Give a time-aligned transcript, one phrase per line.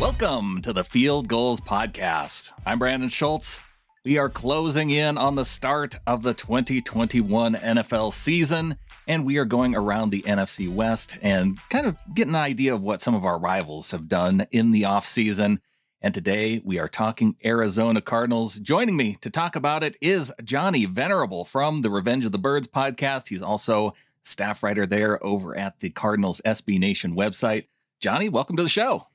[0.00, 2.52] Welcome to the Field Gulls Podcast.
[2.64, 3.62] I'm Brandon Schultz.
[4.04, 8.76] We are closing in on the start of the 2021 NFL season,
[9.08, 12.80] and we are going around the NFC West and kind of getting an idea of
[12.80, 15.58] what some of our rivals have done in the offseason.
[16.00, 18.60] And today we are talking Arizona Cardinals.
[18.60, 22.68] Joining me to talk about it is Johnny Venerable from the Revenge of the Birds
[22.68, 23.28] podcast.
[23.28, 27.66] He's also staff writer there over at the Cardinals SB Nation website.
[27.98, 29.08] Johnny, welcome to the show.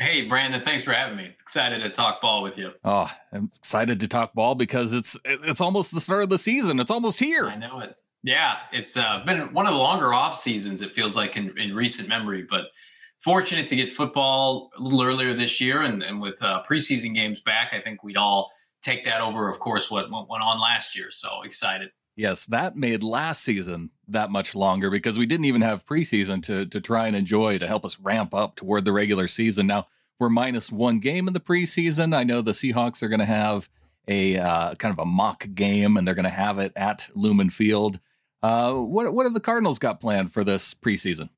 [0.00, 1.34] Hey, Brandon, thanks for having me.
[1.40, 2.72] Excited to talk ball with you.
[2.84, 6.78] Oh, I'm excited to talk ball because it's it's almost the start of the season.
[6.78, 7.46] It's almost here.
[7.46, 7.96] I know it.
[8.22, 10.82] Yeah, it's uh, been one of the longer off seasons.
[10.82, 12.66] It feels like in, in recent memory, but
[13.20, 17.40] fortunate to get football a little earlier this year, and, and with uh, preseason games
[17.40, 18.50] back, I think we'd all
[18.82, 19.48] take that over.
[19.48, 21.10] Of course, what went on last year.
[21.10, 21.90] So excited.
[22.18, 26.66] Yes, that made last season that much longer because we didn't even have preseason to
[26.66, 29.68] to try and enjoy to help us ramp up toward the regular season.
[29.68, 29.86] Now
[30.18, 32.12] we're minus one game in the preseason.
[32.16, 33.68] I know the Seahawks are going to have
[34.08, 37.50] a uh, kind of a mock game, and they're going to have it at Lumen
[37.50, 38.00] Field.
[38.42, 41.28] Uh, what what have the Cardinals got planned for this preseason?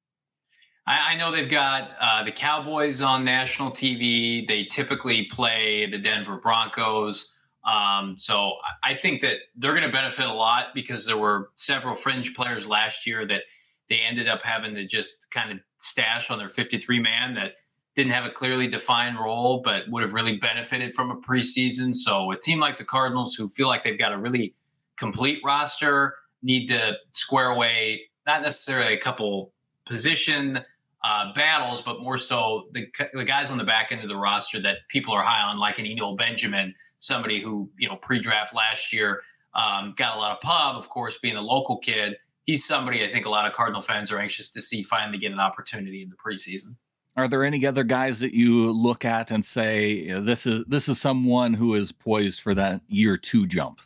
[0.87, 4.48] I, I know they've got uh, the Cowboys on national TV.
[4.48, 7.37] They typically play the Denver Broncos.
[7.64, 11.94] Um, so I think that they're going to benefit a lot because there were several
[11.94, 13.42] fringe players last year that
[13.89, 17.55] they ended up having to just kind of stash on their 53 man that
[17.94, 21.94] didn't have a clearly defined role, but would have really benefited from a preseason.
[21.94, 24.55] So a team like the Cardinals, who feel like they've got a really
[24.97, 29.53] complete roster, need to square away not necessarily a couple
[29.86, 30.61] position
[31.03, 34.61] uh, battles, but more so the, the guys on the back end of the roster
[34.61, 38.93] that people are high on, like an Eno Benjamin, somebody who you know pre-draft last
[38.93, 39.23] year
[39.55, 42.17] um, got a lot of pub, of course, being a local kid.
[42.45, 45.33] He's somebody I think a lot of Cardinal fans are anxious to see finally get
[45.33, 46.77] an opportunity in the preseason.
[47.17, 51.01] Are there any other guys that you look at and say this is this is
[51.01, 53.81] someone who is poised for that year two jump?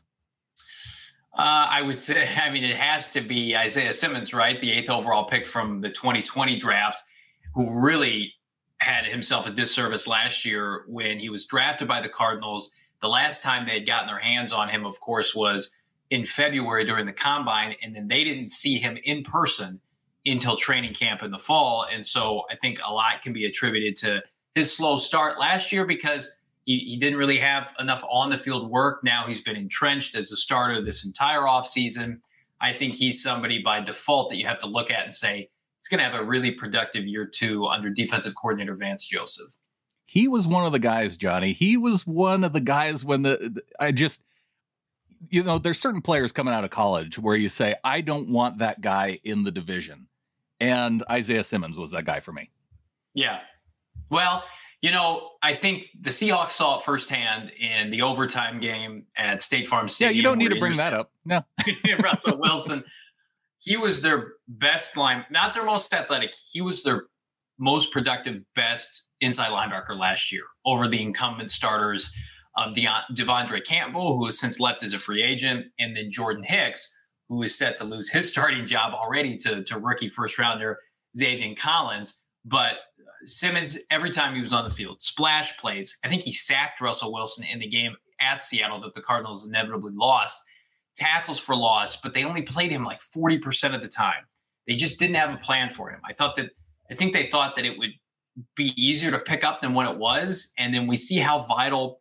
[1.36, 4.60] Uh, I would say, I mean, it has to be Isaiah Simmons, right?
[4.60, 7.02] The eighth overall pick from the 2020 draft,
[7.54, 8.34] who really
[8.78, 12.70] had himself a disservice last year when he was drafted by the Cardinals
[13.04, 15.68] the last time they had gotten their hands on him, of course, was
[16.08, 19.78] in February during the combine, and then they didn't see him in person
[20.24, 21.84] until training camp in the fall.
[21.92, 24.22] And so I think a lot can be attributed to
[24.54, 26.34] his slow start last year because
[26.64, 29.04] he, he didn't really have enough on the field work.
[29.04, 32.20] Now he's been entrenched as a starter this entire offseason.
[32.62, 35.88] I think he's somebody by default that you have to look at and say, he's
[35.88, 39.58] going to have a really productive year two under defensive coordinator Vance Joseph
[40.06, 41.52] he was one of the guys, Johnny.
[41.52, 44.22] He was one of the guys when the I just
[45.30, 48.58] you know, there's certain players coming out of college where you say, I don't want
[48.58, 50.08] that guy in the division.
[50.60, 52.50] And Isaiah Simmons was that guy for me.
[53.14, 53.40] Yeah.
[54.10, 54.44] Well,
[54.80, 59.66] you know, I think the Seahawks saw it firsthand in the overtime game at State
[59.66, 60.14] Farm Stadium.
[60.14, 61.10] Yeah, you don't need to bring that up.
[61.24, 61.42] No.
[62.02, 62.84] Russell Wilson.
[63.60, 66.34] He was their best line, not their most athletic.
[66.52, 67.04] He was their
[67.58, 72.14] most productive, best inside linebacker last year over the incumbent starters,
[72.56, 76.92] um, De'Vondre Campbell, who has since left as a free agent, and then Jordan Hicks,
[77.28, 80.78] who is set to lose his starting job already to, to rookie first rounder
[81.18, 82.14] Zaven Collins.
[82.44, 82.78] But
[83.24, 85.96] Simmons, every time he was on the field, splash plays.
[86.04, 89.92] I think he sacked Russell Wilson in the game at Seattle that the Cardinals inevitably
[89.94, 90.42] lost.
[90.94, 94.26] Tackles for loss, but they only played him like 40% of the time.
[94.68, 96.00] They just didn't have a plan for him.
[96.08, 96.50] I thought that
[96.90, 97.90] I think they thought that it would
[98.56, 100.52] be easier to pick up than what it was.
[100.58, 102.00] And then we see how vital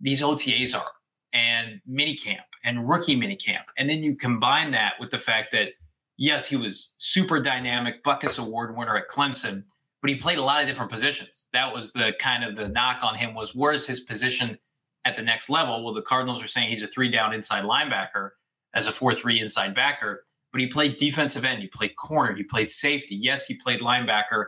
[0.00, 0.90] these OTAs are
[1.32, 3.64] and minicamp and rookie minicamp.
[3.78, 5.70] And then you combine that with the fact that,
[6.16, 9.64] yes, he was super dynamic, Butkus Award winner at Clemson,
[10.02, 11.48] but he played a lot of different positions.
[11.52, 14.58] That was the kind of the knock on him was where's his position
[15.04, 15.84] at the next level?
[15.84, 18.30] Well, the Cardinals are saying he's a three down inside linebacker
[18.74, 22.42] as a 4 3 inside backer but he played defensive end, he played corner, he
[22.42, 23.14] played safety.
[23.14, 24.46] Yes, he played linebacker.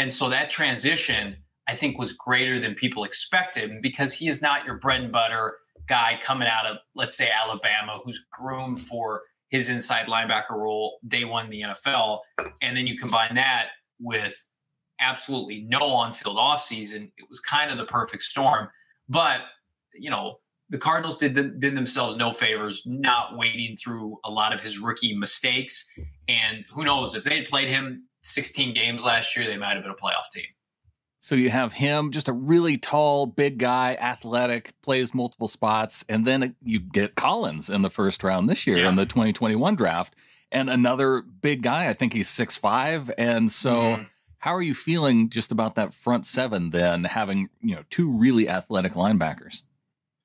[0.00, 1.36] And so that transition,
[1.68, 5.58] I think, was greater than people expected because he is not your bread and butter
[5.88, 9.20] guy coming out of, let's say, Alabama, who's groomed for
[9.50, 12.20] his inside linebacker role day one in the NFL.
[12.62, 14.46] And then you combine that with
[15.00, 17.12] absolutely no on field offseason.
[17.18, 18.70] It was kind of the perfect storm.
[19.06, 19.42] But,
[19.92, 20.36] you know,
[20.70, 25.14] the Cardinals did, did themselves no favors not wading through a lot of his rookie
[25.14, 25.84] mistakes.
[26.26, 29.82] And who knows if they had played him 16 games last year, they might have
[29.82, 30.46] been a playoff team.
[31.22, 36.26] So you have him, just a really tall, big guy, athletic, plays multiple spots, and
[36.26, 38.88] then you get Collins in the first round this year yeah.
[38.88, 40.16] in the 2021 draft,
[40.50, 41.88] and another big guy.
[41.88, 43.74] I think he's six five, and so.
[43.74, 44.02] Mm-hmm
[44.40, 48.48] How are you feeling just about that front seven then, having you know two really
[48.48, 49.64] athletic linebackers?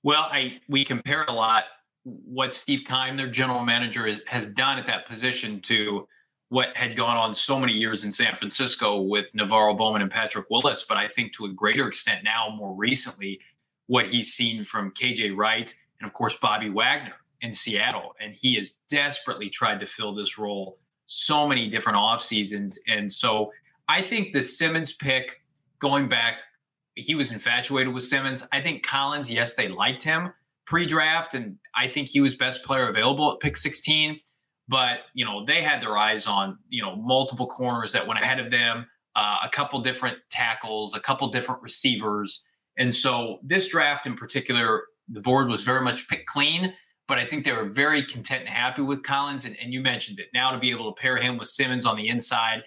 [0.04, 1.66] Well, I we compare a lot
[2.06, 6.08] what Steve Keim, their general manager, is, has done at that position to
[6.56, 10.50] what had gone on so many years in San Francisco with NaVorro Bowman and Patrick
[10.50, 10.86] Willis.
[10.88, 13.42] But I think to a greater extent now, more recently,
[13.88, 18.16] what he's seen from KJ Wright and, of course, Bobby Wagner in Seattle.
[18.22, 22.80] And he has desperately tried to fill this role so many different off seasons.
[22.88, 23.52] And so
[23.90, 25.42] I think the Simmons pick,
[25.80, 26.40] going back,
[26.96, 28.48] he was infatuated with Simmons.
[28.54, 30.32] I think Collins, yes, they liked him
[30.66, 34.22] pre-draft, and I think he was best player available at pick 16.
[34.68, 38.40] But you know, they had their eyes on you know multiple corners that went ahead
[38.40, 42.44] of them, uh, a couple different tackles, a couple different receivers,
[42.78, 46.74] and so this draft in particular, the board was very much picked clean.
[47.08, 50.20] But I think they were very content and happy with Collins, and, and you mentioned
[50.20, 50.28] it.
[50.34, 52.64] Now to be able to pair him with Simmons on the inside,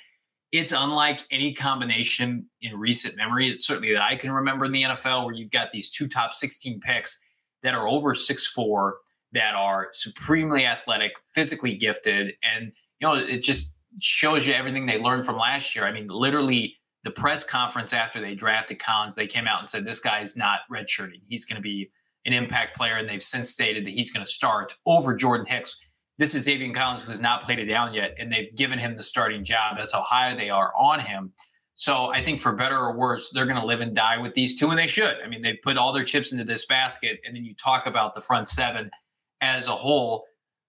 [0.52, 3.48] it's unlike any combination in recent memory.
[3.48, 6.32] It's certainly that I can remember in the NFL where you've got these two top
[6.32, 7.20] 16 picks
[7.62, 8.98] that are over six four,
[9.32, 15.00] that are supremely athletic, physically gifted, and you know it just shows you everything they
[15.00, 15.86] learned from last year.
[15.86, 19.84] I mean, literally the press conference after they drafted Collins, they came out and said
[19.84, 21.22] this guy is not redshirting.
[21.28, 21.90] He's going to be
[22.26, 25.76] an impact player, and they've since stated that he's going to start over Jordan Hicks.
[26.18, 28.96] This is Zaven Collins, who has not played it down yet, and they've given him
[28.96, 29.76] the starting job.
[29.78, 31.32] That's how high they are on him.
[31.76, 34.58] So I think for better or worse, they're going to live and die with these
[34.58, 35.14] two, and they should.
[35.24, 38.16] I mean, they put all their chips into this basket, and then you talk about
[38.16, 38.90] the front seven
[39.40, 40.24] as a whole.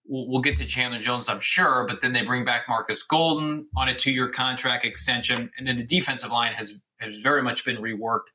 [0.08, 3.68] We'll, we'll get to Chandler Jones, I'm sure, but then they bring back Marcus Golden
[3.76, 7.78] on a two-year contract extension, and then the defensive line has has very much been
[7.78, 8.28] reworked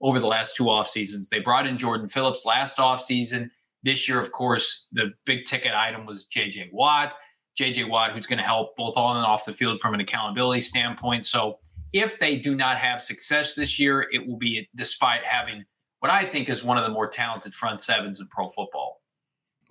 [0.00, 1.28] over the last two off seasons.
[1.28, 3.50] They brought in Jordan Phillips last off season.
[3.82, 6.70] This year, of course, the big ticket item was J.J.
[6.72, 7.14] Watt.
[7.56, 7.84] J.J.
[7.84, 11.26] Watt, who's going to help both on and off the field from an accountability standpoint.
[11.26, 11.58] So
[11.92, 15.64] if they do not have success this year, it will be despite having
[16.00, 19.01] what I think is one of the more talented front sevens in pro football.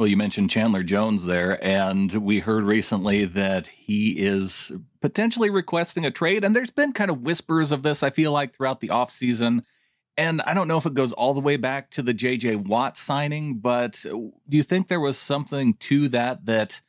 [0.02, 6.08] Well, you mentioned Chandler Jones there, and we heard recently that he is potentially requesting
[6.08, 6.44] a trade.
[6.44, 9.64] And there's been kind of whispers of this, I feel like, throughout the offseason.
[10.18, 12.98] And I don't know if it goes all the way back to the JJ Watt
[12.98, 16.82] signing, but do you think there was something to that that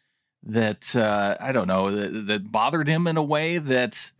[0.44, 4.12] that uh, I don't know that, that bothered him in a way that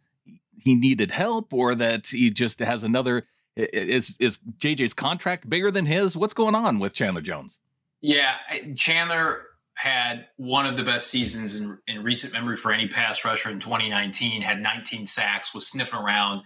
[0.61, 5.87] he needed help or that he just has another is is JJ's contract bigger than
[5.87, 6.15] his?
[6.15, 7.59] What's going on with Chandler Jones?
[8.03, 8.35] Yeah,
[8.77, 9.43] Chandler
[9.75, 13.59] had one of the best seasons in, in recent memory for any pass rusher in
[13.59, 14.43] 2019.
[14.43, 16.43] Had 19 sacks, was sniffing around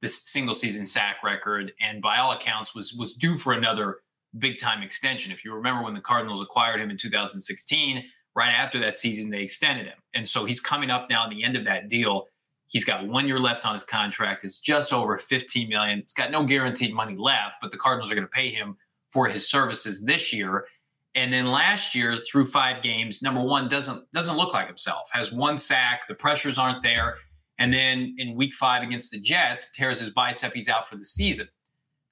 [0.00, 3.98] the single season sack record, and by all accounts was was due for another
[4.38, 5.32] big time extension.
[5.32, 8.04] If you remember when the Cardinals acquired him in 2016,
[8.36, 11.42] right after that season they extended him, and so he's coming up now at the
[11.42, 12.28] end of that deal
[12.68, 14.44] He's got one year left on his contract.
[14.44, 16.00] It's just over 15 million.
[16.00, 18.76] It's got no guaranteed money left, but the Cardinals are going to pay him
[19.10, 20.66] for his services this year.
[21.14, 25.08] And then last year, through five games, number one doesn't doesn't look like himself.
[25.12, 26.06] Has one sack.
[26.06, 27.16] The pressures aren't there.
[27.58, 30.52] And then in week five against the Jets, tears his bicep.
[30.52, 31.48] He's out for the season.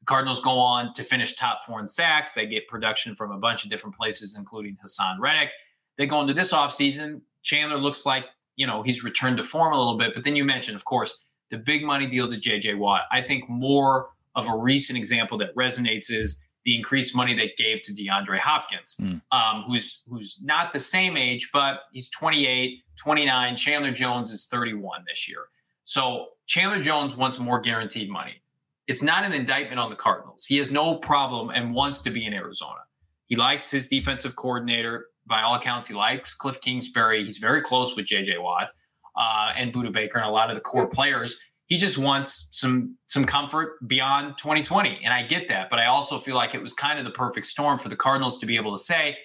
[0.01, 2.33] The Cardinals go on to finish top four in sacks.
[2.33, 5.51] They get production from a bunch of different places, including Haason Reddick.
[5.99, 7.21] They go into this offseason.
[7.43, 8.27] Chandler looks like
[8.57, 10.15] you know, he's returned to form a little bit.
[10.15, 13.03] But then you mentioned, of course, the big money deal to JJ Watt.
[13.13, 17.80] I think more of a recent example that resonates is the increased money they gave
[17.82, 19.23] to DeAndre Hopkins, mm.
[19.30, 23.56] um, who's who's not the same age, but he's 28, 29.
[23.56, 25.46] Chandler Jones is 31 this year.
[25.85, 28.42] So Chandler Jones wants more guaranteed money.
[28.88, 30.44] It's not an indictment on the Cardinals.
[30.44, 32.80] He has no problem and wants to be in Arizona.
[33.26, 37.25] He likes his defensive coordinator by all accounts, he likes Kliff Kingsbury.
[37.25, 38.70] He's very close with JJ Watt
[39.16, 41.38] uh, and Budda Baker and a lot of the core players.
[41.66, 45.68] He just wants some some comfort beyond 2020, and I get that.
[45.68, 48.38] But I also feel like it was kind of the perfect storm for the Cardinals
[48.38, 49.16] to be able to say,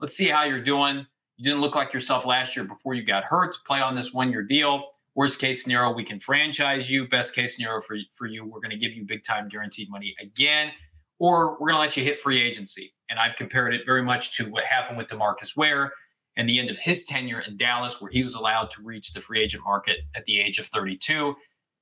[0.00, 1.06] "Let's see how you're doing.
[1.36, 3.56] You didn't look like yourself last year before you got hurt.
[3.66, 4.84] Play on this one year deal.
[5.14, 7.06] Worst case scenario, we can franchise you.
[7.06, 10.14] Best case scenario for for you, we're going to give you big time guaranteed money
[10.20, 10.72] again,
[11.18, 14.36] or we're going to let you hit free agency." And I've compared it very much
[14.36, 15.92] to what happened with Demarcus Ware
[16.36, 19.20] and the end of his tenure in Dallas, where he was allowed to reach the
[19.20, 21.34] free agent market at the age of 32.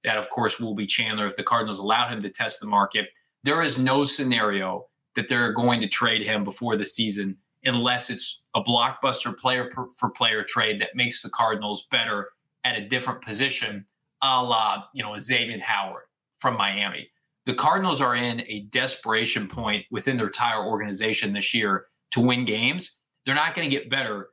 [0.04, 3.08] That, of course, will be Chandler if the Cardinals allow him to test the market.
[3.44, 4.86] There is no scenario
[5.16, 10.10] that they're going to trade him before the season unless it's a blockbuster player for
[10.10, 12.30] player trade that makes the Cardinals better
[12.64, 13.86] at a different position,
[14.22, 17.10] a la, you know, Xavier Howard from Miami
[17.48, 22.44] the Cardinals are in a desperation point within their entire organization this year to win
[22.44, 23.00] games.
[23.24, 24.28] They're not going to get better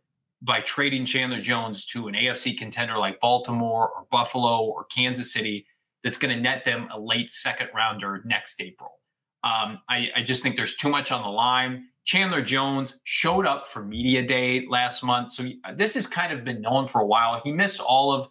[0.46, 5.66] by trading Chandler Jones to an AFC contender like Baltimore or Buffalo or Kansas City.
[6.04, 8.92] that's going to net them a late second rounder next April.
[9.44, 11.86] Um, I, I just think there's too much on the line.
[12.04, 16.62] Chandler Jones showed up for media day last month, so this has kind of been
[16.62, 17.42] known for a while.
[17.44, 18.28] He missed all of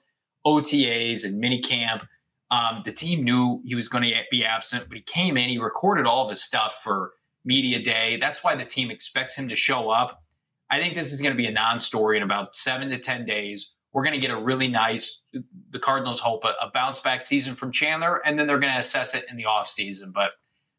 [0.47, 2.07] OTAs and minicamp.
[2.51, 5.49] Um, the team knew he was going to be absent, but he came in.
[5.49, 7.13] He recorded all of his stuff for
[7.45, 8.17] media day.
[8.17, 10.24] That's why the team expects him to show up.
[10.75, 13.73] I think this is going to be a non-story in about seven to ten days.
[13.93, 15.23] We're going to get a really nice.
[15.71, 18.79] The Cardinals hope a, a bounce back season from Chandler, and then they're going to
[18.81, 20.11] assess it in the off season.
[20.13, 20.33] But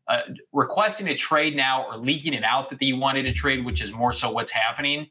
[0.10, 3.82] uh, requesting a trade now or leaking it out that he wanted a trade, which
[3.82, 5.08] is more so what's happening,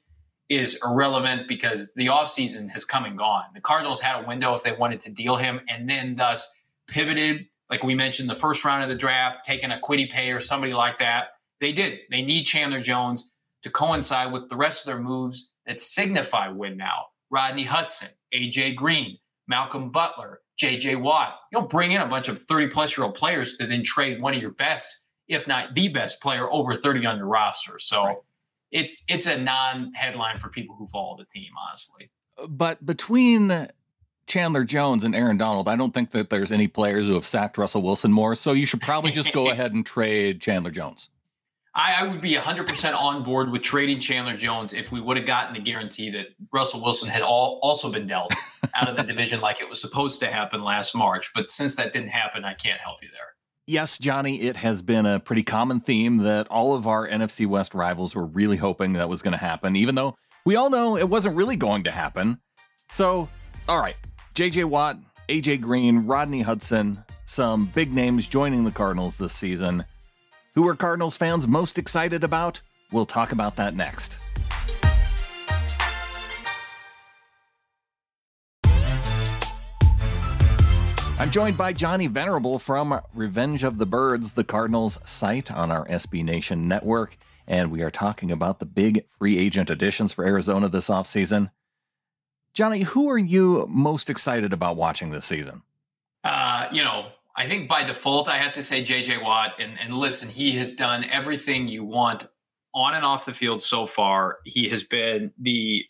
[0.50, 3.44] is irrelevant because the offseason has come and gone.
[3.54, 6.46] The Cardinals had a window if they wanted to deal him and then thus
[6.88, 10.40] pivoted, like we mentioned, the first round of the draft, taking a Kwity Paye or
[10.40, 11.28] somebody like that.
[11.62, 12.00] They did.
[12.10, 13.30] They need Chandler Jones
[13.64, 17.06] to coincide with the rest of their moves that signify win now.
[17.30, 19.18] Rodney Hudson, AJ Green,
[19.48, 21.36] Malcolm Butler, JJ Watt.
[21.50, 24.34] You'll bring in a bunch of 30 plus year old players to then trade one
[24.34, 27.78] of your best, if not the best player over 30 on your roster.
[27.78, 28.16] So right.
[28.70, 32.10] it's it's a non-headline for people who follow the team, honestly.
[32.46, 33.68] But between
[34.26, 37.56] Chandler Jones and Aaron Donald, I don't think that there's any players who have sacked
[37.56, 38.34] Russell Wilson more.
[38.34, 41.08] So you should probably just go ahead and trade Chandler Jones.
[41.74, 45.26] I, I would be 100% on board with trading Chandler Jones if we would have
[45.26, 48.32] gotten the guarantee that Russell Wilson had all, also been dealt
[48.74, 51.32] out of the division like it was supposed to happen last March.
[51.34, 53.34] But since that didn't happen, I can't help you there.
[53.66, 57.74] Yes, Johnny, it has been a pretty common theme that all of our NFC West
[57.74, 60.14] rivals were really hoping that was going to happen, even though
[60.44, 62.38] we all know it wasn't really going to happen.
[62.90, 63.28] So,
[63.66, 63.96] all right,
[64.34, 64.98] JJ Watt,
[65.30, 69.84] AJ Green, Rodney Hudson, some big names joining the Cardinals this season.
[70.54, 72.60] Who are Cardinals fans most excited about?
[72.92, 74.20] We'll talk about that next.
[81.18, 85.86] I'm joined by Johnny Venerable from Revenge of the Birds, the Cardinals site on our
[85.88, 87.16] SB Nation network,
[87.48, 91.50] and we are talking about the big free agent additions for Arizona this offseason.
[92.52, 95.62] Johnny, who are you most excited about watching this season?
[96.22, 99.54] Uh, you know, I think by default, I have to say JJ Watt.
[99.58, 102.28] And, and listen, he has done everything you want
[102.74, 104.38] on and off the field so far.
[104.44, 105.84] He has been the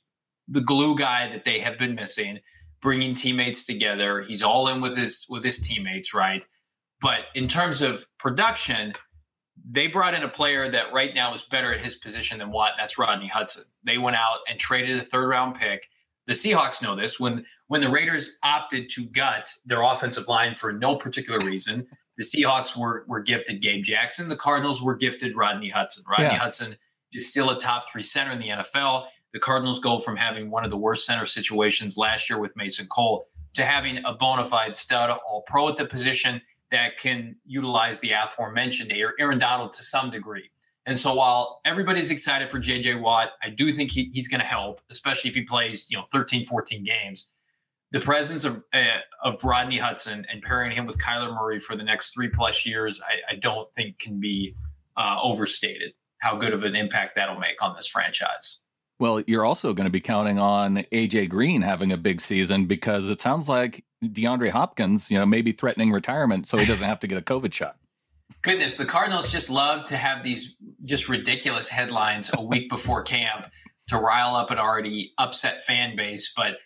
[0.47, 2.39] the glue guy that they have been missing,
[2.83, 4.21] bringing teammates together.
[4.21, 6.47] He's all in with his with his teammates, right?
[7.01, 8.95] But in terms of production,
[9.71, 12.73] they brought in a player that right now is better at his position than Watt.
[12.79, 13.65] That's Rodney Hudson.
[13.85, 15.89] They went out and traded a third round pick.
[16.27, 17.21] The Seahawks know this.
[17.21, 22.25] When when the Raiders opted to gut their offensive line for no particular reason, the
[22.25, 24.29] Seahawks were were gifted Gabe Jackson.
[24.29, 26.05] The Cardinals were gifted Rodney Hudson.
[26.09, 26.37] Rodney yeah.
[26.37, 26.77] Hudson
[27.13, 29.07] is still a top three center in the NFL.
[29.33, 32.87] The Cardinals go from having one of the worst center situations last year with Mason
[32.87, 36.41] Cole to having a bona fide stud, all pro at the position
[36.71, 40.51] that can utilize the aforementioned Aaron Donald to some degree.
[40.87, 44.47] And so while everybody's excited for JJ Watt, I do think he, he's going to
[44.47, 47.31] help, especially if he plays, you know, 13, 14 games
[47.95, 51.85] the presence of uh, of Rodney Hudson and pairing him with Kyler Murray for the
[51.85, 54.57] next three plus years, I, I don't think can be
[54.97, 55.93] uh, overstated.
[56.19, 58.59] How good of an impact that'll make on this franchise.
[58.99, 63.09] Well, you're also going to be counting on AJ Green having a big season because
[63.11, 67.07] it sounds like DeAndre Hopkins, you know, maybe threatening retirement so he doesn't have to
[67.07, 67.77] get a COVID shot.
[68.43, 73.47] Goodness, the Cardinals just love to have these just ridiculous headlines a week before camp
[73.89, 76.57] to rile up an already upset fan base, but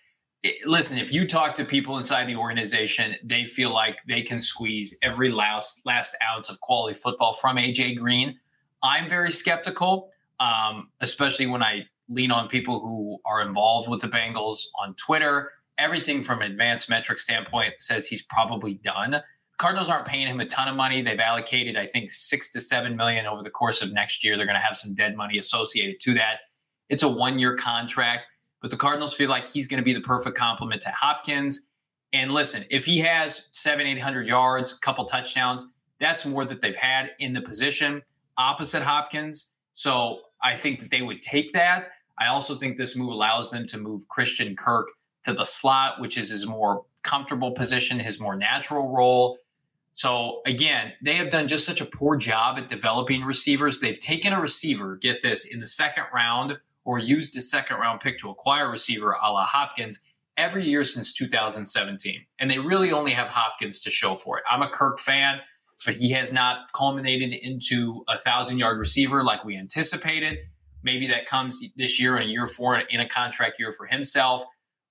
[0.65, 4.97] listen, if you talk to people inside the organization, they feel like they can squeeze
[5.03, 8.39] every last last ounce of quality football from AJ Green.
[8.83, 14.09] I'm very skeptical, um, especially when I lean on people who are involved with the
[14.09, 15.51] Bengals on Twitter.
[15.77, 19.21] Everything from an advanced metric standpoint says he's probably done.
[19.59, 21.03] Cardinals aren't paying him a ton of money.
[21.03, 24.37] They've allocated, I think, six to seven million over the course of next year.
[24.37, 26.39] They're going to have some dead money associated to that.
[26.89, 28.23] It's a one-year contract.
[28.61, 31.61] But the Cardinals feel like he's going to be the perfect complement to Hopkins.
[32.13, 35.67] And listen, if he has seven, 800 yards, a couple touchdowns,
[36.01, 38.03] that's more that they've had in the position
[38.39, 39.53] opposite Hopkins.
[39.73, 41.89] So I think that they would take that.
[42.19, 44.89] I also think this move allows them to move Christian Kirk
[45.25, 49.39] to the slot, which is his more comfortable position, his more natural role.
[49.93, 53.81] So again, they have done just such a poor job at developing receivers.
[53.81, 56.59] They've taken a receiver, get this, in the second round
[56.89, 60.01] or used a second round pick to acquire receiver a la Hopkins
[60.39, 62.25] every year since 2017.
[62.39, 64.45] And they really only have Hopkins to show for it.
[64.51, 65.41] I'm a Kirk fan,
[65.85, 70.39] but he has not culminated into a thousand yard receiver like we anticipated.
[70.83, 74.43] Maybe that comes this year in a year four in a contract year for himself.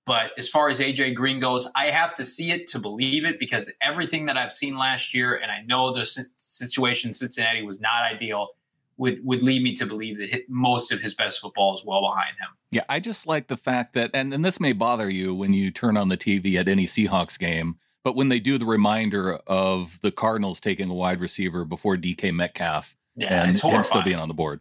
[0.05, 3.39] But as far as AJ Green goes, I have to see it to believe it
[3.39, 7.81] because everything that I've seen last year, and I know the situation in Cincinnati was
[7.81, 8.49] not ideal,
[8.97, 12.35] would would lead me to believe that most of his best football is well behind
[12.39, 12.49] him.
[12.71, 15.71] Yeah, I just like the fact that, and, and this may bother you when you
[15.71, 19.99] turn on the TV at any Seahawks game, but when they do the reminder of
[20.01, 24.33] the Cardinals taking a wide receiver before DK Metcalf yeah, and, still being on the
[24.33, 24.59] board.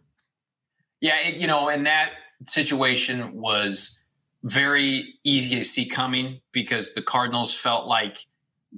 [0.99, 2.11] Yeah, it, you know, and that
[2.45, 3.99] situation was
[4.43, 8.17] very easy to see coming because the Cardinals felt like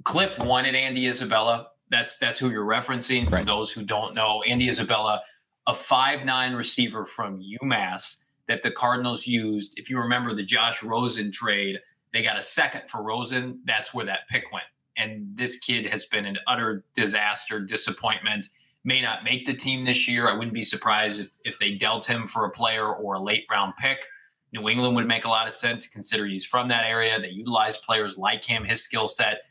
[0.02, 1.68] Kliff wanted Andy Isabella.
[1.90, 3.28] That's that's who you're referencing.
[3.28, 3.46] For right.
[3.46, 5.22] those who don't know, Andy Isabella,
[5.66, 8.16] a five nine receiver from UMass
[8.48, 9.78] that the Cardinals used.
[9.78, 11.78] If you remember the Josh Rosen trade,
[12.12, 13.60] they got a second for Rosen.
[13.64, 14.64] That's where that pick went.
[14.96, 18.48] And this kid has been an utter disaster, disappointment.
[18.82, 20.28] May not make the team this year.
[20.28, 23.44] I wouldn't be surprised if, if they dealt him for a player or a late
[23.50, 24.04] round pick.
[24.52, 27.20] New England would make a lot of sense considering he's from that area.
[27.20, 29.42] They utilize players like him, his skill set.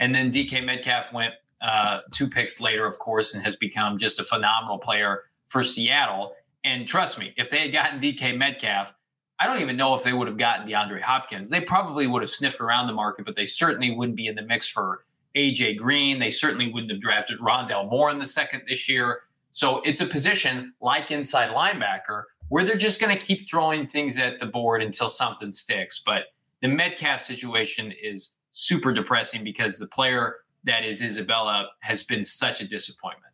[0.00, 4.18] And then DK Metcalf went uh, two picks later, of course, and has become just
[4.18, 6.34] a phenomenal player for Seattle.
[6.64, 8.94] And trust me, if they had gotten DK Metcalf,
[9.40, 11.48] I don't even know if they would have gotten DeAndre Hopkins.
[11.48, 14.42] They probably would have sniffed around the market, but they certainly wouldn't be in the
[14.42, 15.04] mix for
[15.36, 16.18] AJ Green.
[16.18, 19.20] They certainly wouldn't have drafted Rondale Moore in the second this year.
[19.52, 24.18] So it's a position like inside linebacker where they're just going to keep throwing things
[24.18, 26.02] at the board until something sticks.
[26.04, 26.24] But
[26.60, 32.60] the Metcalf situation is super depressing because the player that is Isabella has been such
[32.60, 33.27] a disappointment.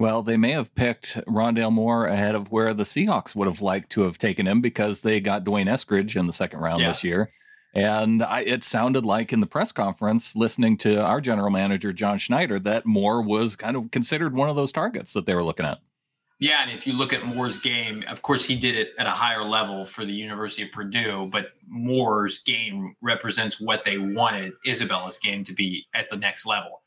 [0.00, 3.90] Well, they may have picked Rondale Moore ahead of where the Seahawks would have liked
[3.92, 6.88] to have taken him because they got D'Wayne Eskridge in the second round yeah.
[6.88, 7.30] this year.
[7.74, 12.16] And I, it sounded like in the press conference, listening to our general manager, John
[12.16, 15.66] Schneider, that Moore was kind of considered one of those targets that they were looking
[15.66, 15.80] at.
[16.38, 19.10] Yeah, and if you look at Moore's game, of course he did it at a
[19.10, 25.18] higher level for the University of Purdue, but Moore's game represents what they wanted Isabella's
[25.18, 26.82] game to be at the next level.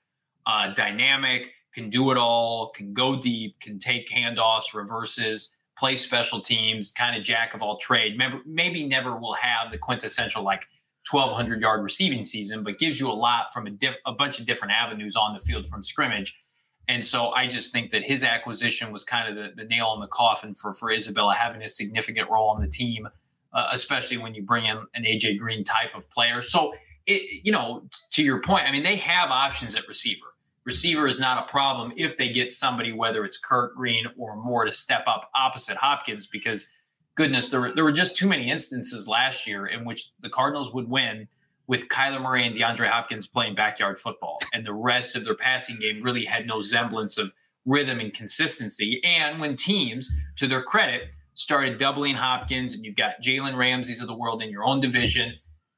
[0.48, 6.40] Uh, dynamic, can do it all, can go deep, can take handoffs, reverses, play special
[6.40, 8.20] teams, kind of jack of all trade.
[8.46, 10.66] Maybe, never will have the quintessential like
[11.10, 14.46] 1200 yard receiving season, but gives you a lot from a, diff- a bunch of
[14.46, 16.40] different avenues on the field from scrimmage
[16.88, 20.02] and so I just think that his acquisition was kind of the, the nail in
[20.02, 23.08] the coffin for, for Isabella having a significant role on the team,
[23.54, 26.42] uh, especially when you bring in an AJ Green type of player.
[26.42, 26.74] So,
[27.06, 30.28] it, you know, to your point, I mean, they have options at receiver.
[30.66, 34.66] Receiver is not a problem if they get somebody, whether it's Kirk Green or Moore,
[34.66, 36.68] to step up opposite Hopkins, because
[37.16, 40.74] goodness, there were, there were just too many instances last year in which the Cardinals
[40.74, 41.28] would win–
[41.68, 44.40] with Kyler Murray and DeAndre Hopkins playing backyard football.
[44.54, 47.34] And the rest of their passing game really had no semblance of
[47.66, 49.02] rhythm and consistency.
[49.04, 54.08] And when teams, to their credit, started doubling Hopkins and you've got Jalen Ramsey's of
[54.08, 55.34] the world in your own division,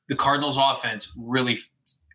[0.09, 1.57] the Cardinals offense really,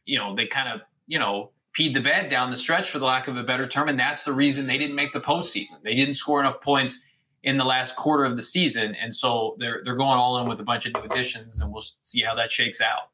[0.05, 3.05] you know, they kind of, you know, peed the bed down the stretch for the
[3.05, 3.89] lack of a better term.
[3.89, 5.83] And that's the reason they didn't make the postseason.
[5.83, 7.01] They didn't score enough points
[7.43, 8.95] in the last quarter of the season.
[8.95, 11.85] And so they're they're going all in with a bunch of new additions and we'll
[12.03, 13.11] see how that shakes out.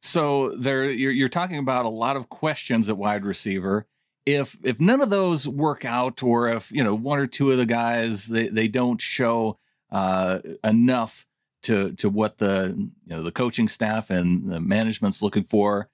[0.00, 3.86] So there, you're, you're talking about a lot of questions at wide receiver.
[4.26, 7.58] If if none of those work out, or if you know one or two of
[7.58, 9.58] the guys they, they don't show
[9.90, 11.26] uh, enough
[11.62, 15.88] to to what the you know the coaching staff and the management's looking for,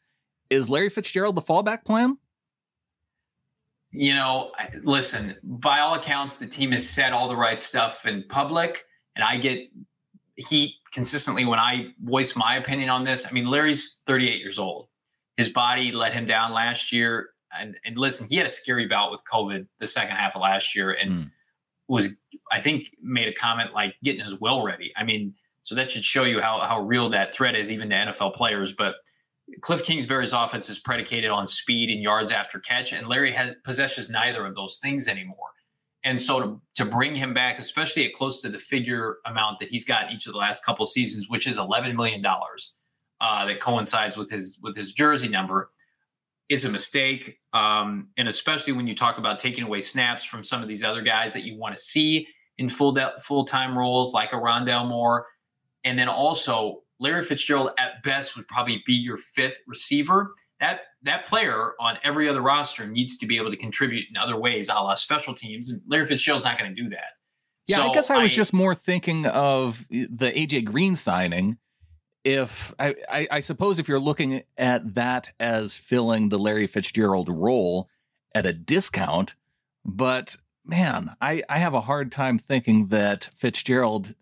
[0.50, 2.18] is Larry Fitzgerald the fallback plan?
[3.92, 5.36] You know, listen.
[5.42, 8.84] By all accounts, the team has said all the right stuff in public,
[9.16, 9.68] and I get
[10.36, 13.26] heat consistently when I voice my opinion on this.
[13.26, 14.88] I mean, Larry's 38 years old.
[15.36, 17.30] His body let him down last year.
[17.58, 20.76] And, and listen, he had a scary bout with COVID the second half of last
[20.76, 21.30] year and mm.
[21.88, 22.10] was,
[22.52, 24.92] I think, made a comment like getting his will ready.
[24.96, 27.96] I mean, so that should show you how, how real that threat is, even to
[27.96, 28.72] NFL players.
[28.72, 28.96] But
[29.60, 34.08] Kliff Kingsbury's offense is predicated on speed and yards after catch, and Larry has, possesses
[34.08, 35.48] neither of those things anymore.
[36.02, 39.68] And so to, to bring him back, especially at close to the figure amount that
[39.68, 42.24] he's got each of the last couple seasons, which is $11 million,
[43.20, 45.70] uh, that coincides with his with his jersey number,
[46.48, 47.38] is a mistake.
[47.52, 51.02] Um, and especially when you talk about taking away snaps from some of these other
[51.02, 54.88] guys that you want to see in full de- full time roles, like a Rondale
[54.88, 55.26] Moore,
[55.84, 61.24] and then also Larry Fitzgerald at best would probably be your fifth receiver that that
[61.24, 64.74] player on every other roster needs to be able to contribute in other ways, a
[64.74, 65.70] la special teams.
[65.70, 67.16] And Larry Fitzgerald's not going to do that.
[67.66, 71.58] Yeah, so I guess I was I, just more thinking of the AJ Green signing.
[72.22, 77.30] If I, I, I suppose if you're looking at that as filling the Larry Fitzgerald
[77.30, 77.88] role
[78.34, 79.36] at a discount,
[79.86, 84.14] but man, I, I have a hard time thinking that Fitzgerald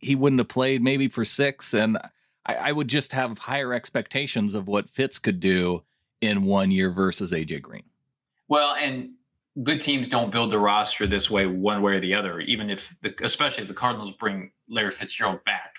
[0.00, 1.98] he wouldn't have played maybe for six and
[2.46, 5.82] I, I would just have higher expectations of what Fitz could do
[6.20, 7.84] in one year versus AJ Green.
[8.48, 9.10] Well, and
[9.62, 12.40] good teams don't build the roster this way, one way or the other.
[12.40, 15.76] Even if, the, especially if the Cardinals bring Larry Fitzgerald back,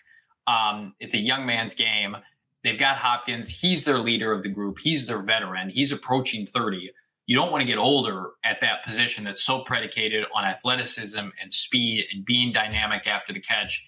[0.47, 2.17] um, it's a young man's game.
[2.63, 3.49] They've got Hopkins.
[3.49, 4.79] He's their leader of the group.
[4.79, 5.69] He's their veteran.
[5.69, 6.91] He's approaching thirty.
[7.25, 11.53] You don't want to get older at that position that's so predicated on athleticism and
[11.53, 13.87] speed and being dynamic after the catch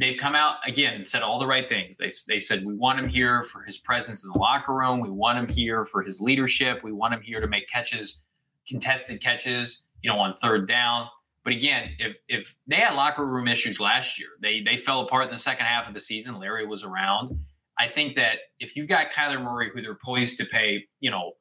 [0.00, 1.98] they've come out again and said all the right things.
[1.98, 4.98] They, they said, we want him here for his presence in the locker room.
[5.00, 6.82] We want him here for his leadership.
[6.82, 8.22] We want him here to make catches,
[8.66, 11.08] contested catches, you know, on third down.
[11.44, 15.24] But again, if if they had locker room issues last year, they they fell apart
[15.24, 16.38] in the second half of the season.
[16.38, 17.38] Larry was around.
[17.78, 21.32] I think that if you've got Kyler Murray, who they're poised to pay, you know,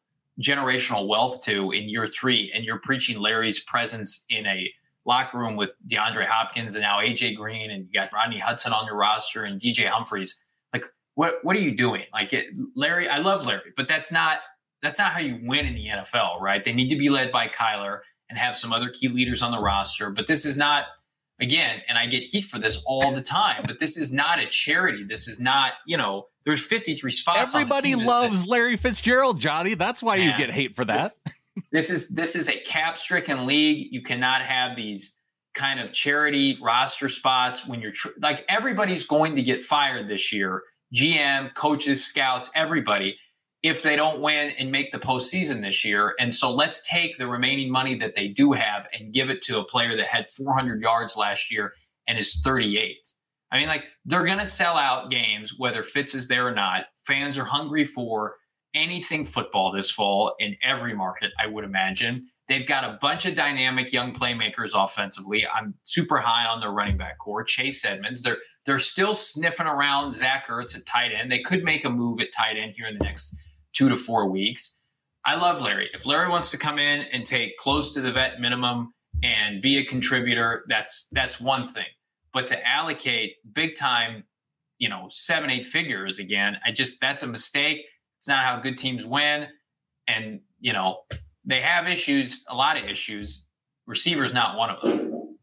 [0.42, 4.72] generational wealth to in year three, and you're preaching Larry's presence in a
[5.10, 8.86] locker room with DeAndre Hopkins and now AJ Green and you got Rodney Hudson on
[8.86, 10.42] your roster and DJ Humphries.
[10.74, 12.04] Like, what what are you doing?
[12.14, 14.40] Like, it, Larry, I love Larry, but that's not
[14.82, 16.64] that's not how you win in the NFL, right?
[16.64, 19.60] They need to be led by Kyler and have some other key leaders on the
[19.60, 20.10] roster.
[20.10, 20.86] But this is not,
[21.40, 23.64] again, and I get heat for this all the time.
[23.66, 25.04] but this is not a charity.
[25.04, 27.54] This is not, you know, there's 53 spots.
[27.54, 29.74] Everybody loves Larry Fitzgerald, Johnny.
[29.74, 31.12] That's why you get hate for that.
[31.72, 33.88] This, is this is a cap stricken league.
[33.92, 35.18] You cannot have these
[35.54, 40.32] kind of charity roster spots when you're tr- like everybody's going to get fired this
[40.32, 40.64] year.
[40.96, 43.18] GM, coaches, scouts, everybody,
[43.62, 46.16] if they don't win and make the postseason this year.
[46.20, 49.60] And so let's take the remaining money that they do have and give it to
[49.60, 51.74] a player that had 400 yards last year
[52.08, 53.14] and is 38.
[53.52, 56.86] I mean, like they're going to sell out games whether Fitz is there or not.
[57.06, 58.36] Fans are hungry for
[58.74, 62.28] anything football this fall in every market, I would imagine.
[62.48, 65.46] They've got a bunch of dynamic young playmakers offensively.
[65.48, 67.44] I'm super high on their running back core.
[67.44, 68.24] Chase Edmonds.
[68.24, 71.32] They're they're still sniffing around Zach Ertz at tight end.
[71.32, 73.36] They could make a move at tight end here in the next
[73.74, 74.80] two to four weeks.
[75.26, 75.90] I love Larry.
[75.94, 79.78] If Larry wants to come in and take close to the vet minimum and be
[79.78, 81.86] a contributor, that's that's one thing.
[82.34, 84.24] But to allocate big time,
[84.78, 87.86] you know, seven, eight figures again, I just that's a mistake.
[88.20, 89.48] It's not how good teams win.
[90.06, 91.04] And, you know,
[91.46, 93.46] they have issues, a lot of issues.
[93.88, 95.38] Receiver's not one of them.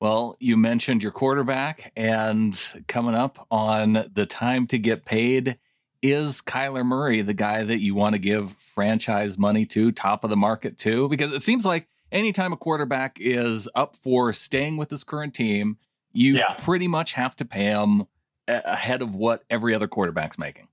[0.00, 5.58] Well, you mentioned your quarterback, and coming up on the time to get paid
[6.02, 10.30] is Kyler Murray the guy that you want to give franchise money to, top of
[10.30, 11.08] the market to?
[11.08, 15.78] Because it seems like anytime a quarterback is up for staying with his current team,
[16.12, 16.54] you yeah.
[16.58, 18.06] pretty much have to pay him
[18.48, 20.68] ahead of what every other quarterback's making.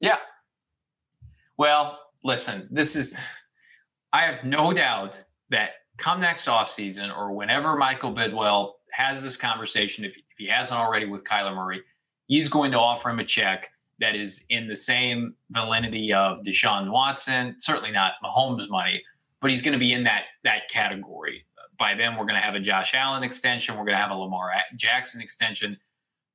[0.00, 0.18] Yeah,
[1.56, 3.16] well, listen, this is,
[4.12, 10.04] I have no doubt that come next offseason or whenever Michael Bidwill has this conversation,
[10.04, 11.82] if, if he hasn't already with Kyler Murray,
[12.26, 16.90] he's going to offer him a check that is in the same validity of Deshaun
[16.90, 19.02] Watson, certainly not Mahomes money,
[19.40, 21.44] but he's going to be in that that category.
[21.78, 23.76] By then, we're going to have a Josh Allen extension.
[23.76, 25.76] We're going to have a Lamar Jackson extension.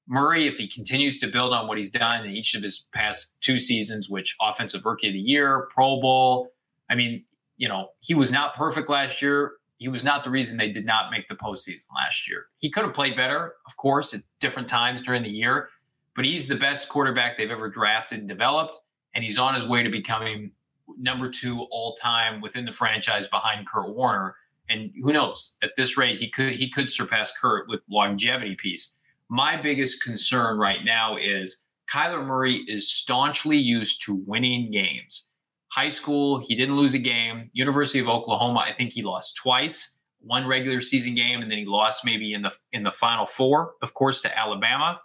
[0.10, 3.32] Murray, if he continues to build on what he's done in each of his past
[3.41, 6.50] two seasons, which offensive rookie of the year, Pro Bowl,
[6.89, 7.24] I mean,
[7.58, 9.52] you know, he was not perfect last year.
[9.78, 12.48] He was not the reason they did not make the postseason last year.
[12.58, 15.69] He could have played better, of course, at different times during the year,
[16.15, 18.80] but he's the best quarterback they've ever drafted and developed,
[19.13, 20.52] and he's on his way to becoming
[20.98, 24.36] number two all time within the franchise behind Kurt Warner.
[24.69, 25.56] And who knows?
[25.62, 28.95] At this rate, he could he could surpass Kurt with longevity piece.
[29.30, 31.62] My biggest concern right now is
[31.94, 35.32] Kyler Murray is staunchly used to winning games.
[35.72, 37.50] High school, he didn't lose a game.
[37.54, 41.65] University of Oklahoma, I think he lost twice, one regular season game, and then he
[41.65, 45.00] lost maybe in the in the final four, of course, to Alabama.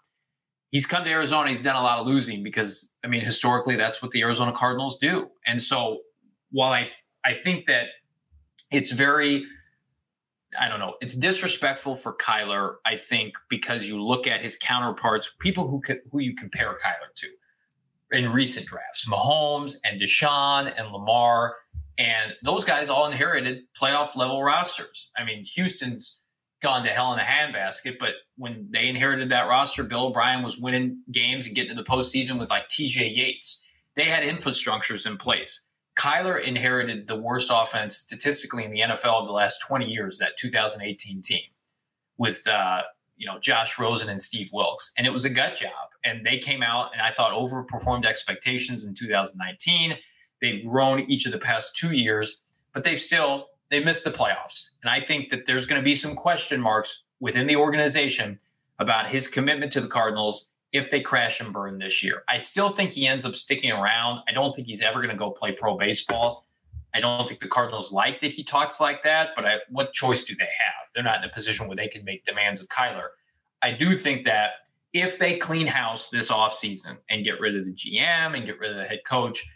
[0.71, 4.01] He's come to Arizona, he's done a lot of losing because I mean, historically, that's
[4.03, 5.29] what the Arizona Cardinals do.
[5.47, 5.99] And so
[6.51, 6.91] while I
[7.27, 7.89] I think that
[8.71, 9.45] it's very
[10.61, 10.95] I don't know.
[11.01, 16.21] It's disrespectful for Kyler, I think, because you look at his counterparts, people who who
[16.21, 17.29] you compare Kyler to
[18.13, 21.57] in recent drafts, Mahomes and Deshaun and Lamar,
[21.99, 25.11] and those guys all inherited playoff level rosters.
[25.17, 26.23] I mean, Houston's
[26.63, 30.59] gone to hell in a handbasket, but when they inherited that roster, Bill O'Brien was
[30.59, 33.09] winning games and getting to the postseason with like T.J.
[33.11, 33.63] Yates.
[33.97, 35.67] They had infrastructures in place.
[35.97, 40.37] Kyler inherited the worst offense statistically in the NFL of the last 20 years, that
[40.37, 41.43] 2018 team
[42.19, 42.83] with, uh,
[43.17, 44.93] you know, Josh Rosen and Steve Wilks.
[44.99, 45.71] And it was a gut job.
[46.05, 49.97] And they came out and I thought overperformed expectations in 2019.
[50.41, 54.71] They've grown each of the past two years, but they've still, they missed the playoffs.
[54.83, 58.41] And I think that there's going to be some question marks within the organization
[58.79, 62.25] about his commitment to the Cardinals if they crash and burn this year.
[62.29, 64.21] I still think he ends up sticking around.
[64.29, 66.45] I don't think he's ever going to go play pro baseball.
[66.93, 70.25] I don't think the Cardinals like that he talks like that, but I, what choice
[70.25, 70.89] do they have?
[70.93, 73.07] They're not in a position where they can make demands of Kyler.
[73.63, 74.51] I do think that
[74.93, 78.73] if they clean house this offseason and get rid of the GM and get rid
[78.73, 79.47] of the head coach,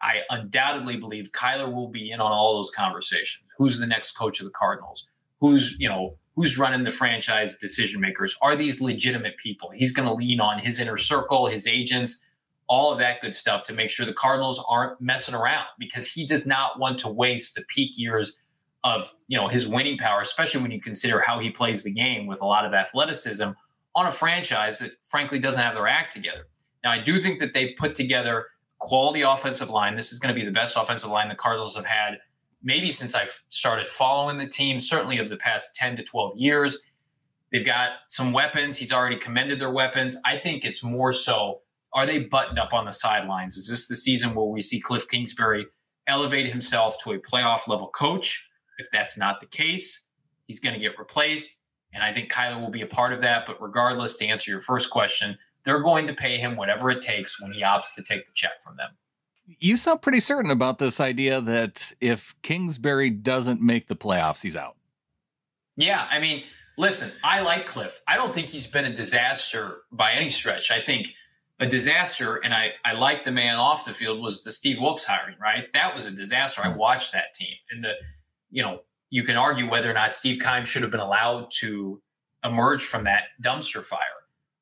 [0.00, 3.44] I undoubtedly believe Kyler will be in on all those conversations.
[3.58, 5.08] Who's the next coach of the Cardinals?
[5.40, 8.34] Who's, you know, who's running the franchise decision makers?
[8.40, 9.68] Are these legitimate people?
[9.74, 12.22] He's going to lean on his inner circle, his agents,
[12.66, 16.24] all of that good stuff to make sure the Cardinals aren't messing around because he
[16.24, 18.38] does not want to waste the peak years
[18.84, 22.26] of, you know, his winning power, especially when you consider how he plays the game
[22.26, 23.50] with a lot of athleticism
[23.94, 26.46] on a franchise that frankly doesn't have their act together.
[26.82, 28.46] Now, I do think that they put together
[28.78, 29.94] quality offensive line.
[29.94, 32.14] This is going to be the best offensive line the Cardinals have had
[32.62, 36.78] maybe since I've started following the team, certainly of the past 10 to 12 years.
[37.52, 38.76] They've got some weapons.
[38.76, 40.16] He's already commended their weapons.
[40.24, 43.56] I think it's more so are they buttoned up on the sidelines?
[43.56, 45.66] Is this the season where we see Kliff Kingsbury
[46.06, 48.48] elevate himself to a playoff level coach?
[48.78, 50.06] If that's not the case,
[50.46, 51.58] he's going to get replaced.
[51.92, 53.44] And I think Kyler will be a part of that.
[53.46, 57.40] But regardless, to answer your first question, they're going to pay him whatever it takes
[57.40, 58.90] when he opts to take the check from them.
[59.58, 64.56] You sound pretty certain about this idea that if Kingsbury doesn't make the playoffs, he's
[64.56, 64.76] out.
[65.76, 66.44] Yeah, I mean,
[66.76, 67.98] listen, I like Kliff.
[68.06, 70.70] I don't think he's been a disaster by any stretch.
[70.70, 71.14] I think
[71.58, 75.04] a disaster, and I, I like the man off the field was the Steve Wilks
[75.04, 75.70] hiring, right?
[75.72, 76.62] That was a disaster.
[76.64, 76.78] I hmm.
[76.78, 77.54] watched that team.
[77.70, 77.94] And the,
[78.50, 82.00] you know, you can argue whether or not Steve Keim should have been allowed to
[82.44, 84.00] emerge from that dumpster fire.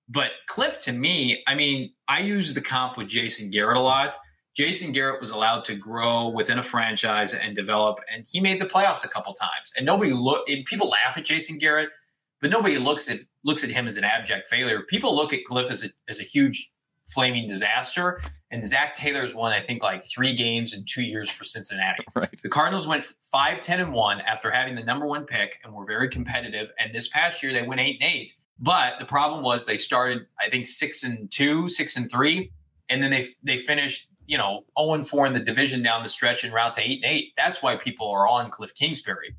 [0.09, 4.17] But Kliff, to me, I mean, I use the comp with Jason Garrett a lot.
[4.57, 8.67] Jason Garrett was allowed to grow within a franchise and develop, and he made the
[8.67, 9.73] playoffs a couple times.
[9.77, 10.47] And nobody look.
[10.67, 11.91] People laugh at Jason Garrett,
[12.41, 14.83] but nobody looks at looks at him as an abject failure.
[14.83, 16.71] People look at Kliff as a, as a huge
[17.09, 18.21] flaming disaster.
[18.51, 22.05] And Zac Taylor's won, I think, like three games in two years for Cincinnati.
[22.15, 22.41] Right.
[22.43, 25.85] The Cardinals went 5 10 and 1 after having the number one pick and were
[25.85, 26.71] very competitive.
[26.79, 28.35] And this past year, they went 8 and 8.
[28.59, 32.51] But the problem was they started, I think, 6 and 2, 6 and 3.
[32.89, 36.09] And then they they finished, you know, 0 and 4 in the division down the
[36.09, 37.33] stretch and route to 8 and 8.
[37.37, 39.35] That's why people are on Kliff Kingsbury.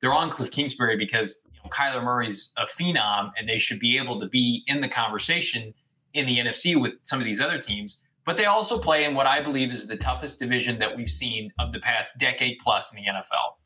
[0.00, 3.96] They're on Kliff Kingsbury because you know, Kyler Murray's a phenom and they should be
[3.96, 5.72] able to be in the conversation
[6.12, 9.26] in the NFC with some of these other teams, but they also play in what
[9.26, 13.02] I believe is the toughest division that we've seen of the past decade plus in
[13.02, 13.56] the NFL.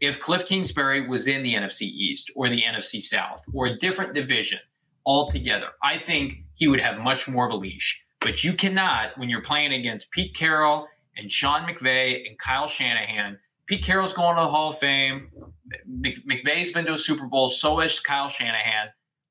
[0.00, 4.14] If Kliff Kingsbury was in the NFC East or the NFC South or a different
[4.14, 4.60] division
[5.04, 8.04] altogether, I think he would have much more of a leash.
[8.20, 13.38] But you cannot, when you're playing against Pete Carroll and Sean McVay and Kyle Shanahan,
[13.66, 15.28] Pete Carroll's going to the Hall of Fame.
[15.88, 17.48] McVay's been to a Super Bowl.
[17.48, 18.88] So is Kyle Shanahan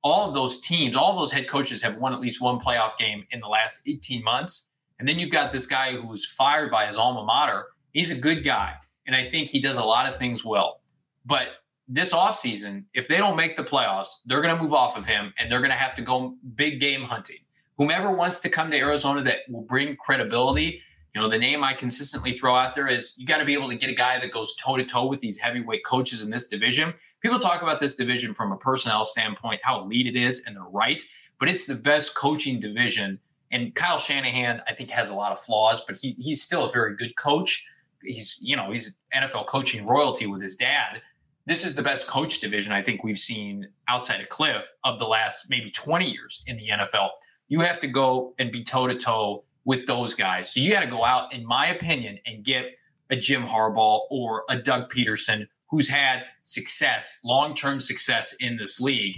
[0.08, 2.98] all of those teams, all of those head coaches have won at least one playoff
[2.98, 4.70] game in the last 18 months.
[5.00, 7.66] And then you've got this guy who was fired by his alma mater.
[7.92, 8.74] He's a good guy.
[9.06, 10.82] And I think he does a lot of things well.
[11.26, 11.50] But
[11.88, 15.34] this offseason, if they don't make the playoffs, they're going to move off of him
[15.38, 17.40] and they're going to have to go big game hunting.
[17.78, 20.82] Whomever wants to come to Arizona that will bring credibility
[21.18, 23.70] you know, the name I consistently throw out there is you got to be able
[23.70, 26.46] to get a guy that goes toe to toe with these heavyweight coaches in this
[26.46, 26.94] division.
[27.22, 30.64] People talk about this division from a personnel standpoint, how elite it is, and they're
[30.66, 31.02] right,
[31.40, 33.18] but it's the best coaching division.
[33.52, 36.70] And Kyle Shanahan, I think, has a lot of flaws, but he, he's still a
[36.70, 37.66] very good coach.
[38.04, 41.02] He's, you know, he's NFL coaching royalty with his dad.
[41.48, 45.08] This is the best coach division I think we've seen outside of Kliff of the
[45.08, 47.10] last maybe 20 years in the NFL.
[47.48, 50.54] You have to go and be toe to toe with those guys.
[50.54, 52.80] So you got to go out, in my opinion, and get
[53.10, 58.80] a Jim Harbaugh or a Doug Pederson who's had success, long term success in this
[58.80, 59.18] league.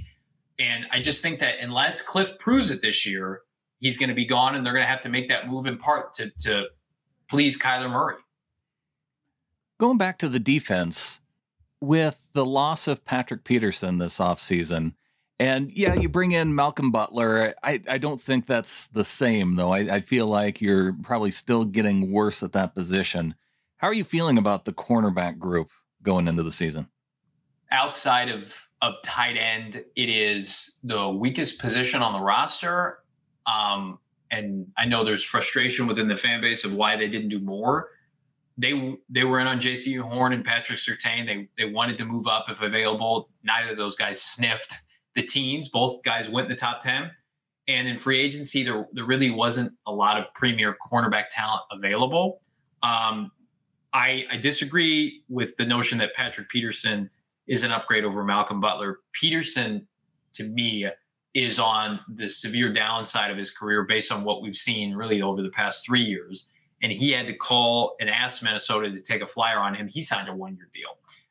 [0.57, 3.41] And I just think that unless Kliff proves it this year,
[3.79, 5.77] he's going to be gone and they're going to have to make that move in
[5.77, 6.65] part to, to
[7.29, 8.15] please Kyler Murray.
[9.79, 11.21] Going back to the defense,
[11.81, 14.93] with the loss of Patrick Peterson this offseason,
[15.39, 17.53] and yeah, you bring in Malcolm Butler.
[17.63, 19.71] I, I don't think that's the same, though.
[19.71, 23.35] I, I feel like you're probably still getting worse at that position.
[23.77, 25.71] How are you feeling about the cornerback group
[26.03, 26.89] going into the season?
[27.71, 32.99] Outside of, of tight end, it is the weakest position on the roster.
[33.45, 33.99] Um,
[34.31, 37.91] and I know there's frustration within the fan base of why they didn't do more.
[38.57, 41.25] They they were in on Jaycee Horn and Patrick Surtain.
[41.25, 43.29] They they wanted to move up if available.
[43.41, 44.79] Neither of those guys sniffed
[45.15, 45.69] the teens.
[45.69, 47.11] Both guys went in the top 10.
[47.67, 52.41] And in free agency, there, there really wasn't a lot of premier cornerback talent available.
[52.81, 53.31] Um,
[53.93, 57.09] I, I disagree with the notion that Patrick Peterson
[57.47, 58.99] is an upgrade over Malcolm Butler.
[59.13, 59.87] Peterson,
[60.33, 60.87] to me,
[61.33, 65.41] is on the severe downside of his career based on what we've seen really over
[65.41, 66.49] the past three years.
[66.81, 69.87] And he had to call and ask Minnesota to take a flyer on him.
[69.87, 70.89] He signed a one year deal.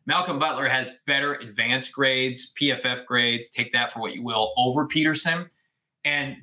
[0.08, 4.86] Malcolm Butler has better advanced grades, PFF grades, take that for what you will, over
[4.86, 5.50] Peterson.
[6.02, 6.38] And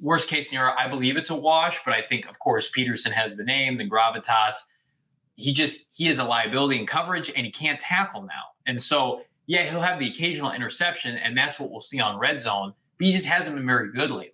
[0.00, 3.36] worst case scenario, I believe it's a wash, but I think, of course, Peterson has
[3.36, 4.54] the name, the gravitas.
[5.36, 8.54] He just, he is a liability in coverage and he can't tackle now.
[8.64, 12.40] And so, yeah, he'll have the occasional interception, and that's what we'll see on red
[12.40, 14.32] zone but he just hasn't been very good lately.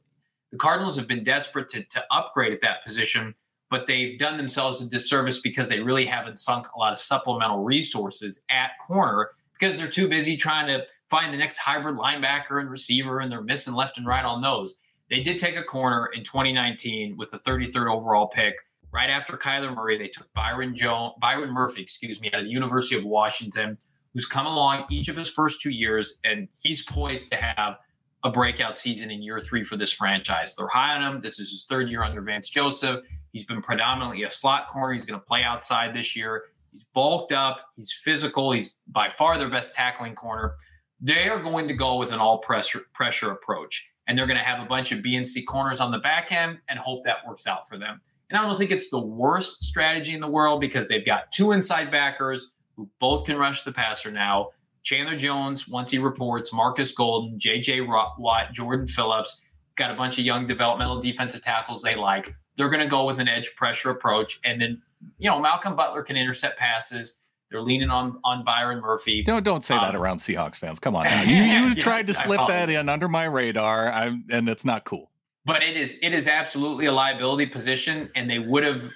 [0.52, 3.35] The Cardinals have been desperate to, to upgrade at that position,
[3.70, 7.62] but they've done themselves a disservice because they really haven't sunk a lot of supplemental
[7.62, 12.70] resources at corner because they're too busy trying to find the next hybrid linebacker and
[12.70, 14.76] receiver, and they're missing left and right on those.
[15.11, 18.54] They did take a corner in 2019 with the 33rd overall pick.
[18.92, 22.50] Right after Kyler Murray, they took Byron Jones, Byron Murphy, excuse me, out of the
[22.50, 23.78] University of Washington,
[24.14, 27.76] who's come along each of his first two years, and he's poised to have
[28.24, 30.56] a breakout season in year three for this franchise.
[30.56, 31.20] They're high on him.
[31.22, 33.04] This is his third year under Vance Joseph.
[33.33, 34.93] He's been predominantly a slot corner.
[34.93, 36.45] He's going to play outside this year.
[36.73, 37.61] He's bulked up.
[37.77, 38.53] He's physical.
[38.53, 40.55] He's by far their best tackling corner.
[41.01, 44.45] They are going to go with an all pressure pressure approach, and they're going to
[44.45, 47.27] have a bunch of B and C corners on the back end and hope that
[47.27, 48.01] works out for them.
[48.29, 51.53] And I don't think it's the worst strategy in the world because they've got two
[51.53, 54.51] inside backers who both can rush the passer now.
[54.83, 57.87] Chandler Jones, once he reports, Marcus Golden, JJ
[58.19, 59.43] Watt, Jordan Phillips,
[59.77, 62.35] got a bunch of young developmental defensive tackles they like.
[62.61, 64.38] They're going to go with an edge pressure approach.
[64.44, 64.83] And then,
[65.18, 67.18] you know, Malcolm Butler can intercept passes.
[67.51, 69.23] They're leaning on on Byron Murphy.
[69.23, 70.79] Don't don't say um, that around Seahawks fans.
[70.79, 71.23] Come on, now.
[71.25, 74.85] you, you yeah, tried to slip that in under my radar, I'm, and it's not
[74.85, 75.11] cool.
[75.46, 78.88] But it is it is absolutely a liability position, and they would have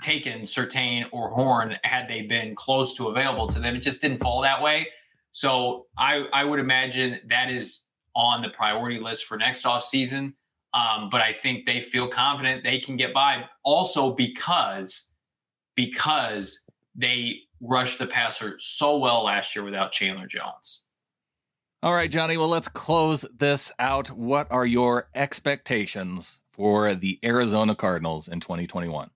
[0.00, 3.76] taken Surtain or Horn had they been close to available to them.
[3.76, 4.88] It just didn't fall that way.
[5.32, 7.82] So I, I would imagine that is
[8.14, 10.34] on the priority list for next off season.
[10.74, 15.08] Um, but I think they feel confident they can get by also because
[15.74, 20.84] because they rushed the passer so well last year without Chandler Jones.
[21.82, 22.36] All right, Johnny.
[22.36, 24.08] Well, let's close this out.
[24.08, 29.10] What are your expectations for the Arizona Cardinals in 2021?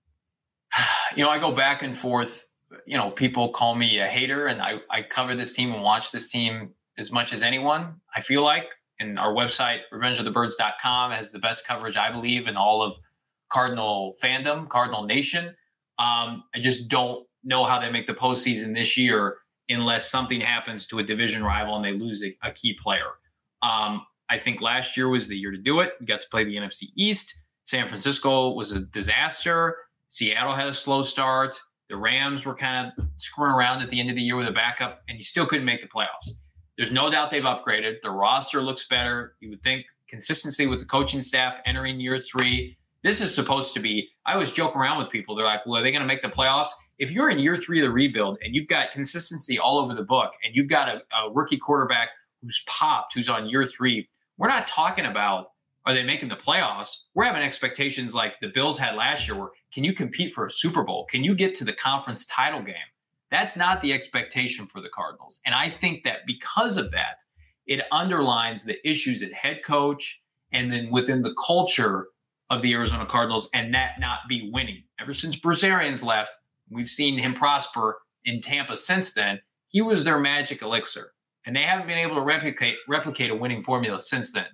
[1.15, 2.47] You know, I go back and forth
[2.85, 6.11] you know, people call me a hater, and I, I cover this team and watch
[6.11, 8.69] this team as much as anyone, I feel like.
[9.03, 12.97] And our website, revengeofthebirds.com, has the best coverage, I believe, in all of
[13.51, 15.47] Cardinal fandom, Cardinal Nation.
[15.99, 19.37] Um, I just don't know how they make the postseason this year
[19.69, 23.11] unless something happens to a division rival and they lose a, a key player.
[23.61, 25.93] Um, I think last year was the year to do it.
[25.99, 27.43] We got to play the NFC East.
[27.65, 29.75] San Francisco was a disaster.
[30.07, 31.61] Seattle had a slow start.
[31.89, 34.51] The Rams were kind of screwing around at the end of the year with a
[34.51, 36.31] backup, and you still couldn't make the playoffs.
[36.77, 38.01] There's no doubt they've upgraded.
[38.01, 39.35] The roster looks better.
[39.39, 42.77] You would think consistency with the coaching staff entering year three.
[43.03, 44.09] This is supposed to be.
[44.25, 45.35] I always joke around with people.
[45.35, 47.79] They're like, "Well, are they going to make the playoffs?" If you're in year three
[47.79, 51.01] of the rebuild and you've got consistency all over the book, and you've got a,
[51.15, 52.09] a rookie quarterback
[52.41, 54.07] who's popped, who's on year three,
[54.37, 55.49] we're not talking about
[55.85, 56.95] are they making the playoffs?
[57.13, 60.51] We're having expectations like the Bills had last year where can you compete for a
[60.51, 61.05] Super Bowl?
[61.09, 62.75] Can you get to the conference title game?
[63.33, 65.39] That's not the expectation for the Cardinals.
[65.43, 67.23] And I think that because of that,
[67.65, 72.09] it underlines the issues at head coach and then within the culture
[72.51, 74.83] of the Arizona Cardinals and that not be winning.
[75.01, 76.31] Ever since Bruce Arians left,
[76.69, 79.39] we've seen him prosper in Tampa since then.
[79.69, 81.13] He was their magic elixir.
[81.43, 84.45] And they haven't been able to replicate replicate a winning formula since then.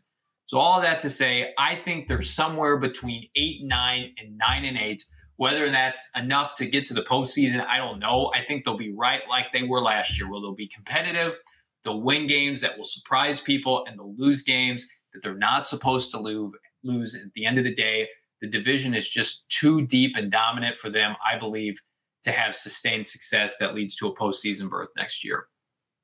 [0.45, 4.63] So all of that to say, I think they're somewhere between eight nine and nine
[4.63, 5.03] and eight.
[5.39, 8.29] Whether that's enough to get to the postseason, I don't know.
[8.35, 11.37] I think they'll be right like they were last year, where they'll be competitive.
[11.85, 16.11] They'll win games that will surprise people, and they'll lose games that they're not supposed
[16.11, 16.53] to lose.
[16.83, 18.09] Lose at the end of the day,
[18.41, 21.79] the division is just too deep and dominant for them, I believe,
[22.23, 25.45] to have sustained success that leads to a postseason berth next year.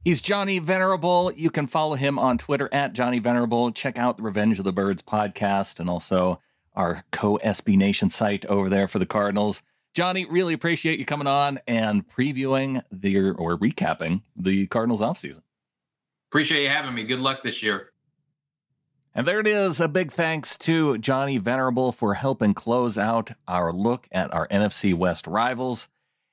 [0.06, 1.34] He's Johnny Venerable.
[1.36, 3.74] You can follow him on Twitter at Johnny Venerable.
[3.74, 6.40] Check out the Revenge of the Birds podcast and also
[6.76, 9.62] our co SB Nation site over there for the Cardinals.
[9.94, 15.42] Johnny, really appreciate you coming on and previewing the or recapping the Cardinals offseason.
[16.30, 17.04] Appreciate you having me.
[17.04, 17.92] Good luck this year.
[19.14, 19.80] And there it is.
[19.80, 24.94] A big thanks to Johnny Venerable for helping close out our look at our NFC
[24.94, 25.88] West rivals.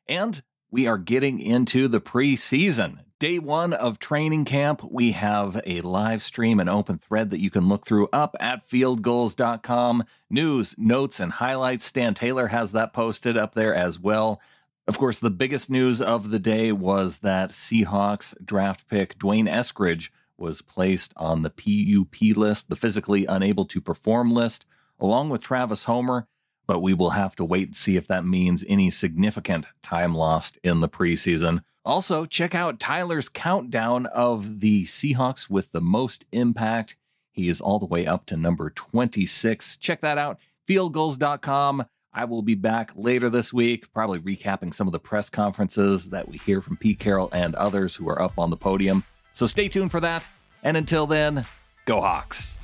[0.08, 2.98] And we are getting into the preseason.
[3.22, 7.50] Day one of training camp, we have a live stream and open thread that you
[7.50, 10.02] can look through up at fieldgulls.com.
[10.28, 11.84] News, notes, and highlights.
[11.84, 14.40] Stan Taylor has that posted up there as well.
[14.88, 20.10] Of course, the biggest news of the day was that Seahawks draft pick D'Wayne Eskridge
[20.36, 24.66] was placed on the PUP list, the physically unable to perform list,
[24.98, 26.26] along with Travis Homer.
[26.66, 30.58] But we will have to wait and see if that means any significant time lost
[30.64, 31.62] in the preseason.
[31.84, 36.96] Also, check out Tyler's countdown of the Seahawks with the most impact.
[37.32, 39.78] He is all the way up to number 26.
[39.78, 41.84] Check that out, fieldgulls.com.
[42.14, 46.28] I will be back later this week, probably recapping some of the press conferences that
[46.28, 49.02] we hear from Pete Carroll and others who are up on the podium.
[49.32, 50.28] So stay tuned for that.
[50.62, 51.46] And until then,
[51.86, 52.58] go Hawks.